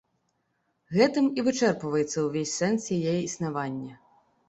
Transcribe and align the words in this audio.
Гэтым 0.95 1.27
і 1.37 1.45
вычэрпваецца 1.49 2.25
ўвесь 2.31 2.57
сэнс 2.59 2.83
яе 3.01 3.17
існавання. 3.29 3.93